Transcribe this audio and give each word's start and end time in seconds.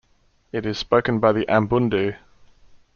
It 0.51 0.65
is 0.65 0.79
spoken 0.79 1.19
by 1.19 1.31
the 1.31 1.45
Ambundu. 1.45 2.17